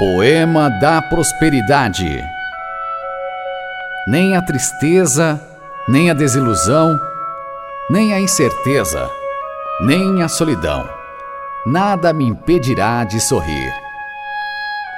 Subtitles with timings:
[0.00, 2.24] Poema da Prosperidade.
[4.08, 5.38] Nem a tristeza,
[5.86, 6.98] nem a desilusão,
[7.90, 9.10] nem a incerteza,
[9.82, 10.88] nem a solidão,
[11.66, 13.74] nada me impedirá de sorrir.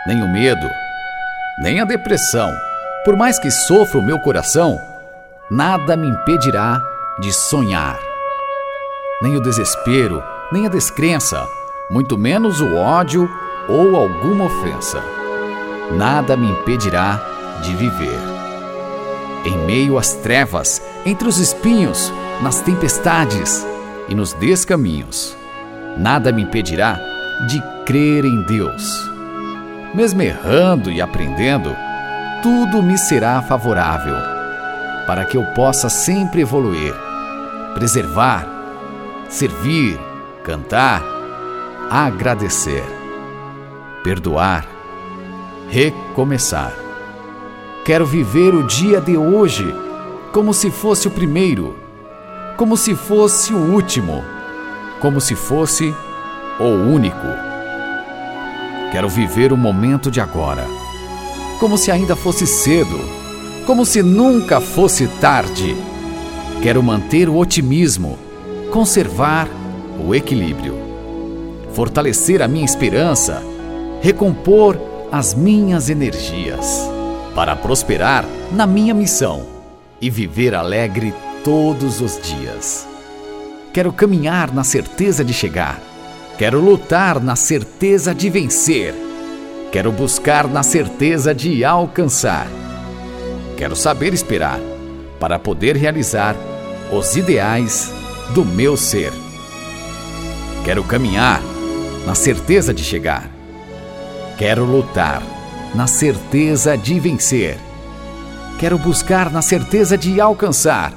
[0.07, 0.71] Nem o medo,
[1.65, 2.49] nem a depressão,
[3.05, 4.79] por mais que sofra o meu coração,
[5.51, 6.81] nada me impedirá
[7.19, 7.99] de sonhar.
[9.21, 10.23] Nem o desespero,
[10.53, 11.45] nem a descrença,
[11.91, 13.29] muito menos o ódio
[13.69, 15.03] ou alguma ofensa.
[15.93, 17.21] Nada me impedirá
[17.63, 18.19] de viver.
[19.45, 23.67] Em meio às trevas, entre os espinhos, nas tempestades
[24.09, 25.37] e nos descaminhos,
[25.97, 26.99] nada me impedirá
[27.49, 29.11] de crer em Deus.
[29.95, 31.77] Mesmo errando e aprendendo,
[32.43, 34.17] tudo me será favorável,
[35.07, 36.95] para que eu possa sempre evoluir,
[37.75, 38.47] preservar,
[39.29, 39.99] servir,
[40.43, 41.03] cantar,
[41.91, 43.02] agradecer
[44.03, 44.67] perdoar,
[45.71, 46.75] recomeçar.
[47.85, 49.65] Quero viver o dia de hoje
[50.33, 51.77] como se fosse o primeiro,
[52.57, 54.23] como se fosse o último,
[55.01, 55.95] como se fosse
[56.59, 57.27] o único.
[58.91, 60.67] Quero viver o momento de agora,
[61.59, 62.99] como se ainda fosse cedo,
[63.67, 65.77] como se nunca fosse tarde.
[66.63, 68.19] Quero manter o otimismo,
[68.71, 69.49] conservar
[70.05, 70.77] o equilíbrio,
[71.73, 73.52] fortalecer a minha esperança
[74.03, 74.77] recompor
[75.13, 76.91] as minhas energias,
[77.37, 79.47] para prosperar na minha missão
[80.01, 81.15] e viver alegre
[81.45, 82.87] todos os dias.
[83.73, 85.81] Quero caminhar na certeza de chegar,
[86.37, 88.93] quero lutar na certeza de vencer,
[89.71, 92.49] quero buscar na certeza de alcançar.
[93.57, 94.59] Quero saber esperar
[95.21, 96.35] para poder realizar
[96.91, 97.93] os ideais
[98.35, 99.13] do meu ser.
[100.65, 101.41] Quero caminhar
[102.05, 103.42] na certeza de chegar
[104.45, 105.23] Quero lutar
[105.73, 107.57] na certeza de vencer.
[108.59, 110.93] Quero buscar na certeza de alcançar.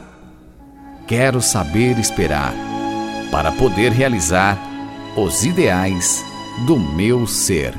[1.05, 2.55] Quero saber esperar
[3.29, 4.57] para poder realizar
[5.15, 6.25] os ideais
[6.65, 7.75] do meu ser.